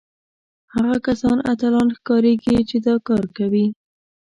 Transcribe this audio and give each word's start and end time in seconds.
هغه 0.73 0.97
کسان 1.07 1.37
اتلان 1.51 1.87
ښکارېږي 1.97 2.57
چې 2.69 2.77
دا 2.85 2.95
کار 3.07 3.23
کوي 3.37 3.67